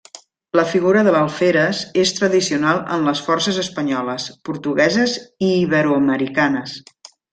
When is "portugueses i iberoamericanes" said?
4.49-6.75